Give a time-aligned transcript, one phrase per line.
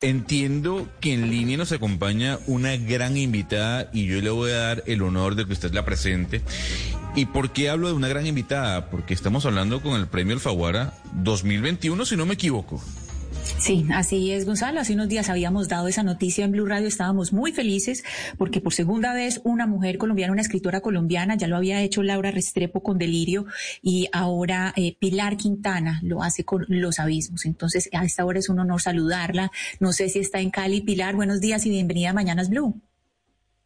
[0.00, 4.84] Entiendo que en línea nos acompaña una gran invitada y yo le voy a dar
[4.86, 6.40] el honor de que usted la presente.
[7.16, 8.90] ¿Y por qué hablo de una gran invitada?
[8.90, 12.80] Porque estamos hablando con el Premio Alfaguara 2021, si no me equivoco.
[13.56, 14.80] Sí, así es, Gonzalo.
[14.80, 16.86] Hace unos días habíamos dado esa noticia en Blue Radio.
[16.86, 18.04] Estábamos muy felices
[18.36, 22.30] porque por segunda vez una mujer colombiana, una escritora colombiana, ya lo había hecho Laura
[22.30, 23.46] Restrepo con Delirio
[23.82, 27.46] y ahora eh, Pilar Quintana lo hace con Los Abismos.
[27.46, 29.50] Entonces, a esta hora es un honor saludarla.
[29.80, 30.80] No sé si está en Cali.
[30.80, 32.80] Pilar, buenos días y bienvenida a Mañanas Blue.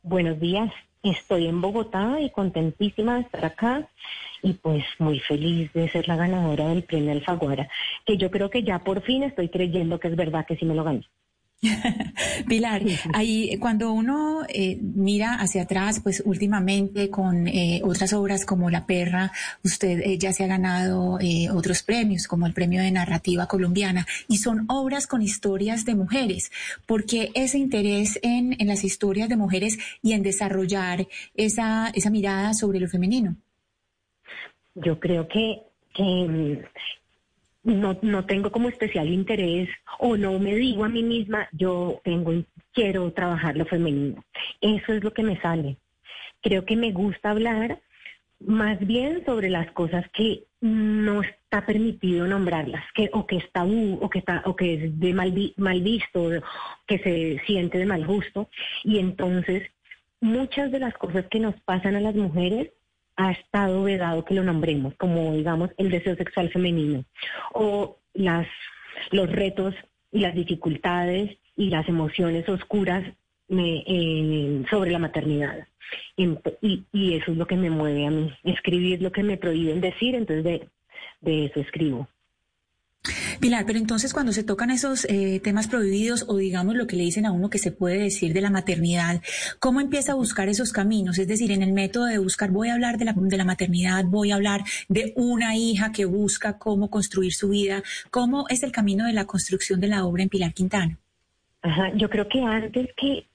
[0.03, 0.71] Buenos días.
[1.02, 3.89] Estoy en Bogotá y contentísima de estar acá
[4.41, 7.69] y pues muy feliz de ser la ganadora del premio Alfaguara,
[8.06, 10.75] que yo creo que ya por fin estoy creyendo que es verdad que sí me
[10.75, 11.03] lo gané.
[12.49, 12.83] Pilar,
[13.15, 18.85] ahí cuando uno eh, mira hacia atrás, pues últimamente con eh, otras obras como La
[18.85, 19.31] Perra,
[19.63, 21.19] usted eh, ya se ha ganado
[21.55, 26.51] otros premios, como el Premio de Narrativa Colombiana, y son obras con historias de mujeres.
[26.87, 32.55] porque ese interés en, en las historias de mujeres y en desarrollar esa, esa mirada
[32.55, 33.37] sobre lo femenino?
[34.75, 35.63] Yo creo que,
[35.95, 36.65] que
[37.65, 39.69] no, no tengo como especial interés
[39.99, 42.33] o no me digo a mí misma, yo tengo,
[42.73, 44.25] quiero trabajar lo femenino.
[44.61, 45.77] Eso es lo que me sale.
[46.41, 47.81] Creo que me gusta hablar
[48.41, 54.11] más bien sobre las cosas que no está permitido nombrarlas, que, o que está o
[54.11, 56.31] que está, o que es de mal, mal visto,
[56.87, 58.49] que se siente de mal gusto.
[58.83, 59.71] Y entonces,
[60.21, 62.71] muchas de las cosas que nos pasan a las mujeres
[63.27, 67.05] ha estado vedado que lo nombremos, como digamos el deseo sexual femenino,
[67.53, 68.47] o las,
[69.10, 69.75] los retos
[70.10, 73.05] y las dificultades y las emociones oscuras
[73.49, 75.66] eh, sobre la maternidad.
[76.16, 76.38] Y,
[76.93, 80.15] y, eso es lo que me mueve a mí, escribir lo que me prohíben decir,
[80.15, 80.69] entonces de,
[81.21, 82.09] de eso escribo.
[83.41, 87.04] Pilar, pero entonces cuando se tocan esos eh, temas prohibidos o digamos lo que le
[87.04, 89.20] dicen a uno que se puede decir de la maternidad,
[89.59, 91.19] ¿cómo empieza a buscar esos caminos?
[91.19, 94.04] Es decir, en el método de buscar, voy a hablar de la, de la maternidad,
[94.04, 97.82] voy a hablar de una hija que busca cómo construir su vida.
[98.10, 100.98] ¿Cómo es el camino de la construcción de la obra en Pilar Quintana?
[101.62, 103.26] Ajá, yo creo que antes que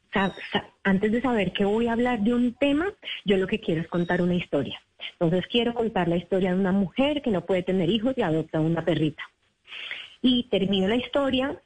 [0.84, 2.88] antes de saber que voy a hablar de un tema,
[3.26, 4.82] yo lo que quiero es contar una historia.
[5.14, 8.60] Entonces quiero contar la historia de una mujer que no puede tener hijos y adopta
[8.60, 9.24] una perrita.
[10.28, 11.58] Y termino la historia,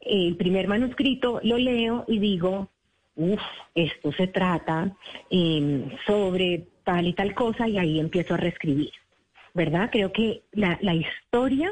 [0.00, 2.68] el primer manuscrito lo leo y digo,
[3.14, 3.40] uff,
[3.72, 4.96] esto se trata
[5.30, 8.90] em, sobre tal y tal cosa y ahí empiezo a reescribir,
[9.54, 9.90] ¿verdad?
[9.92, 11.70] Creo que la, la historia,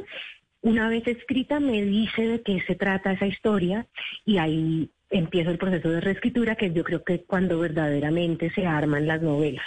[0.60, 3.88] una vez escrita, me dice de qué se trata esa historia
[4.24, 9.08] y ahí empiezo el proceso de reescritura, que yo creo que cuando verdaderamente se arman
[9.08, 9.64] las novelas.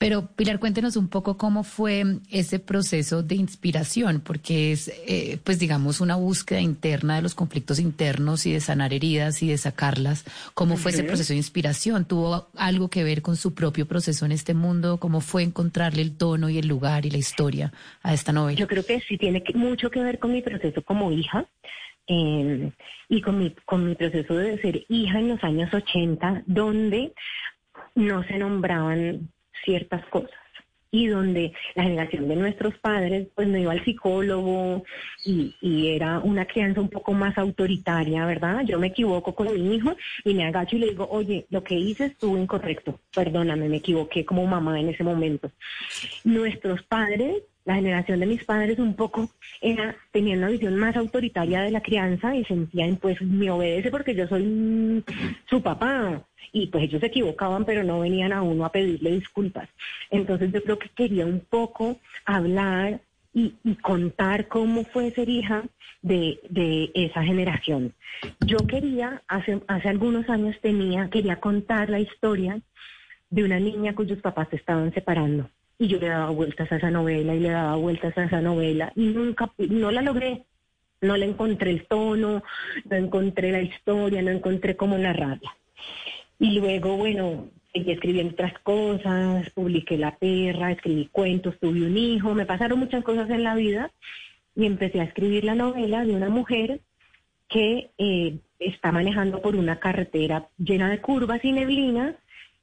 [0.00, 5.58] Pero Pilar, cuéntenos un poco cómo fue ese proceso de inspiración, porque es, eh, pues
[5.58, 10.24] digamos, una búsqueda interna de los conflictos internos y de sanar heridas y de sacarlas.
[10.54, 12.06] ¿Cómo fue ese proceso de inspiración?
[12.06, 14.96] ¿Tuvo algo que ver con su propio proceso en este mundo?
[14.96, 17.70] ¿Cómo fue encontrarle el tono y el lugar y la historia
[18.02, 18.58] a esta novela?
[18.58, 21.44] Yo creo que sí tiene mucho que ver con mi proceso como hija.
[22.06, 22.72] Eh,
[23.10, 27.12] y con mi, con mi proceso de ser hija en los años 80, donde
[27.94, 29.28] no se nombraban
[29.64, 30.30] ciertas cosas
[30.92, 34.82] y donde la generación de nuestros padres pues no iba al psicólogo
[35.24, 35.54] y,
[35.90, 38.62] era una crianza un poco más autoritaria, ¿verdad?
[38.64, 39.94] Yo me equivoco con mi hijo
[40.24, 44.24] y me agacho y le digo, oye, lo que hice estuvo incorrecto, perdóname, me equivoqué
[44.24, 45.50] como mamá en ese momento.
[46.24, 49.28] Nuestros padres la generación de mis padres un poco
[49.60, 54.14] era, tenía una visión más autoritaria de la crianza y sentían, pues me obedece porque
[54.14, 55.04] yo soy
[55.48, 56.24] su papá.
[56.52, 59.68] Y pues ellos se equivocaban, pero no venían a uno a pedirle disculpas.
[60.10, 63.00] Entonces yo creo que quería un poco hablar
[63.32, 65.64] y, contar cómo fue ser hija
[66.02, 67.94] de, de, esa generación.
[68.40, 72.60] Yo quería, hace, hace algunos años tenía, quería contar la historia
[73.30, 75.48] de una niña cuyos papás se estaban separando
[75.80, 78.92] y yo le daba vueltas a esa novela y le daba vueltas a esa novela
[78.96, 80.44] y nunca, no la logré,
[81.00, 82.42] no le encontré el tono,
[82.84, 85.56] no encontré la historia, no encontré cómo narrarla.
[86.40, 92.34] Y luego, bueno, seguí escribiendo otras cosas, publiqué La Perra, escribí cuentos, tuve un hijo,
[92.34, 93.92] me pasaron muchas cosas en la vida
[94.56, 96.80] y empecé a escribir la novela de una mujer
[97.48, 102.16] que eh, está manejando por una carretera llena de curvas y neblina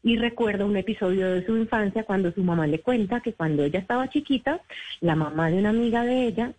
[0.04, 3.80] y recuerda un episodio de su infancia cuando su mamá le cuenta que cuando ella
[3.80, 4.62] estaba chiquita,
[5.02, 6.54] la mamá de una amiga de ella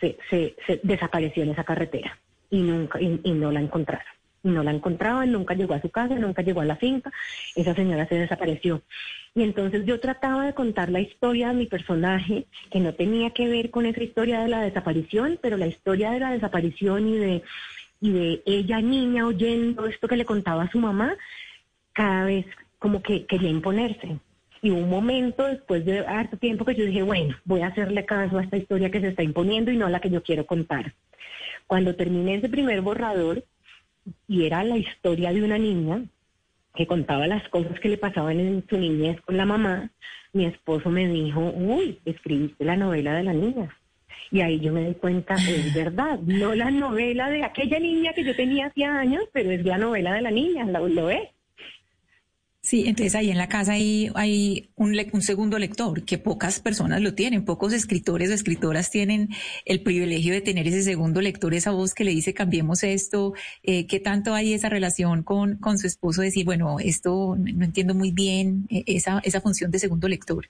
[0.00, 2.18] se, se, desapareció en esa carretera
[2.50, 4.06] y nunca y, no la encontraron.
[4.44, 7.10] No la encontraban, nunca llegó a su casa, nunca llegó a la finca,
[7.56, 8.82] esa señora se desapareció.
[9.34, 13.48] Y entonces yo trataba de contar la historia de mi personaje, que no tenía que
[13.48, 17.42] ver con esa historia de la desaparición, pero la historia de la desaparición y de,
[18.00, 21.16] y de ella niña oyendo esto que le contaba a su mamá,
[21.94, 22.46] cada vez
[22.78, 24.18] como que quería imponerse.
[24.60, 28.38] Y un momento después de harto tiempo que yo dije, bueno, voy a hacerle caso
[28.38, 30.94] a esta historia que se está imponiendo y no a la que yo quiero contar.
[31.66, 33.44] Cuando terminé ese primer borrador,
[34.28, 36.02] y era la historia de una niña
[36.74, 39.90] que contaba las cosas que le pasaban en su niñez con la mamá,
[40.32, 43.76] mi esposo me dijo, uy, escribiste la novela de la niña.
[44.30, 48.24] Y ahí yo me di cuenta, es verdad, no la novela de aquella niña que
[48.24, 51.28] yo tenía hacía años, pero es la novela de la niña, lo, lo es.
[52.74, 54.10] Sí, entonces ahí en la casa hay,
[54.74, 59.28] un, un, segundo lector, que pocas personas lo tienen, pocos escritores o escritoras tienen
[59.64, 63.86] el privilegio de tener ese segundo lector, esa voz que le dice cambiemos esto, eh,
[63.86, 68.10] qué tanto hay esa relación con, con su esposo, decir, bueno, esto no entiendo muy
[68.10, 70.48] bien, eh, esa, esa función de segundo lector.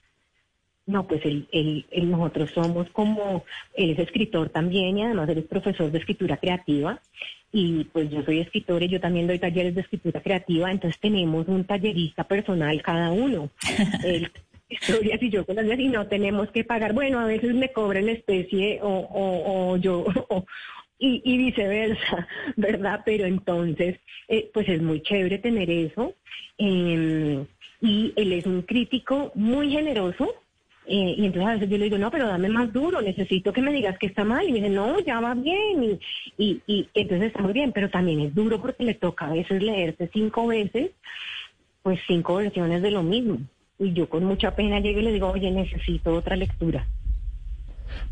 [0.87, 3.45] No, pues él, él, nosotros somos como,
[3.75, 7.01] él es escritor también y además él es profesor de escritura creativa
[7.53, 11.49] y pues yo soy escritor y yo también doy talleres de escritura creativa, entonces tenemos
[11.49, 13.49] un tallerista personal cada uno.
[14.05, 14.31] él,
[14.69, 18.09] historias y yo con las y no tenemos que pagar, bueno, a veces me cobran
[18.09, 20.05] especie o, o, o yo...
[20.99, 22.27] y, y, viceversa,
[22.57, 23.03] ¿verdad?
[23.05, 23.99] Pero entonces,
[24.29, 26.15] eh, pues es muy chévere tener eso.
[26.59, 27.45] Eh,
[27.81, 30.35] y él es un crítico muy generoso,
[30.87, 33.63] eh, y entonces a veces yo le digo, no, pero dame más duro, necesito que
[33.63, 34.47] me digas que está mal.
[34.47, 35.99] Y me dice, no, ya va bien.
[36.37, 39.63] Y, y, entonces está muy bien, pero también es duro porque le toca a veces
[39.63, 40.91] leerse cinco veces,
[41.83, 43.39] pues cinco versiones de lo mismo.
[43.79, 46.87] Y yo con mucha pena llego y le digo, oye, necesito otra lectura.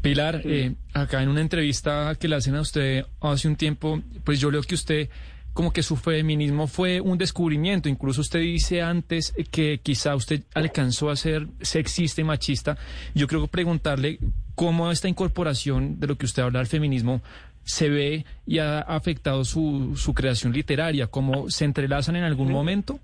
[0.00, 4.40] Pilar, eh, acá en una entrevista que le hacen a usted hace un tiempo, pues
[4.40, 5.08] yo leo que usted
[5.52, 7.88] como que su feminismo fue un descubrimiento.
[7.88, 12.78] Incluso usted dice antes que quizá usted alcanzó a ser sexista y machista.
[13.14, 14.18] Yo creo que preguntarle
[14.54, 17.20] cómo esta incorporación de lo que usted habla del feminismo
[17.64, 22.98] se ve y ha afectado su, su creación literaria, cómo se entrelazan en algún momento.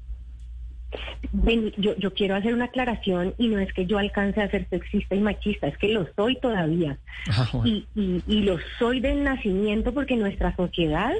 [1.76, 5.14] yo, yo quiero hacer una aclaración y no es que yo alcance a ser sexista
[5.14, 6.98] y machista, es que lo soy todavía.
[7.30, 11.12] Ah, y, y, y lo soy del nacimiento porque nuestra sociedad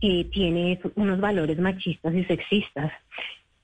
[0.00, 2.92] eh, tiene unos valores machistas y sexistas.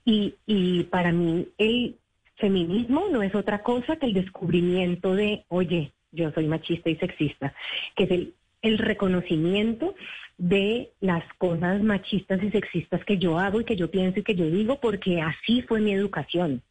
[0.04, 1.96] Y, y para mí el
[2.36, 7.54] feminismo no es otra cosa que el descubrimiento de, oye, yo soy machista y sexista,
[7.96, 9.94] que es el, el reconocimiento
[10.38, 14.34] de las cosas machistas y sexistas que yo hago y que yo pienso y que
[14.34, 16.62] yo digo, porque así fue mi educación.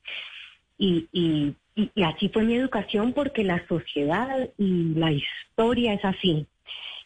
[0.77, 6.45] Y, y, y, así fue mi educación porque la sociedad y la historia es así.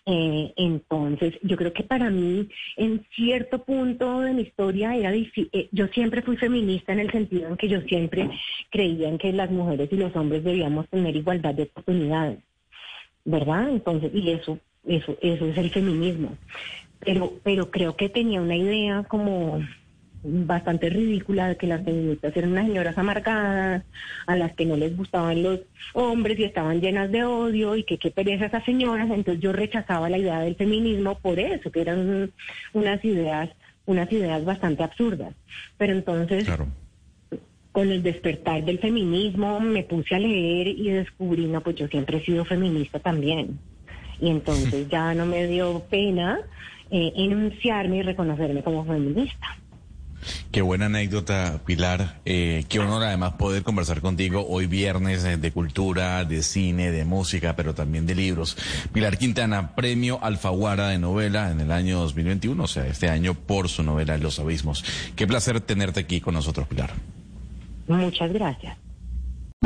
[0.09, 5.49] Eh, entonces, yo creo que para mí, en cierto punto de mi historia, era difícil.
[5.51, 8.29] Eh, yo siempre fui feminista en el sentido en que yo siempre
[8.69, 12.39] creía en que las mujeres y los hombres debíamos tener igualdad de oportunidades,
[13.25, 13.69] ¿verdad?
[13.69, 16.37] Entonces, y eso, eso, eso es el feminismo.
[17.01, 19.59] Pero, pero creo que tenía una idea como
[20.23, 23.83] bastante ridícula de que las feministas eran unas señoras amargadas,
[24.25, 25.59] a las que no les gustaban los
[25.93, 29.09] hombres y estaban llenas de odio y que qué pereza esas señoras.
[29.09, 32.31] Entonces yo rechazaba la idea del feminismo por eso, que eran
[32.73, 33.49] unas ideas,
[33.85, 35.33] unas ideas bastante absurdas.
[35.77, 36.47] Pero entonces,
[37.71, 42.17] con el despertar del feminismo, me puse a leer y descubrí, no, pues yo siempre
[42.17, 43.59] he sido feminista también.
[44.19, 46.39] Y entonces ya no me dio pena
[46.89, 49.57] eh, enunciarme y reconocerme como feminista.
[50.51, 52.19] Qué buena anécdota, Pilar.
[52.25, 57.05] Eh, qué honor además poder conversar contigo hoy viernes eh, de cultura, de cine, de
[57.05, 58.57] música, pero también de libros.
[58.93, 63.69] Pilar Quintana, premio Alfaguara de novela en el año 2021, o sea, este año por
[63.69, 64.83] su novela Los Abismos.
[65.15, 66.93] Qué placer tenerte aquí con nosotros, Pilar.
[67.87, 68.86] Muchas gracias.